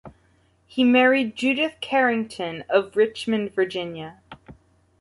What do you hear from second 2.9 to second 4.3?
Richmond, Virginia.